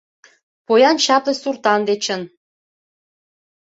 [0.65, 2.21] Поян чапле суртан дечын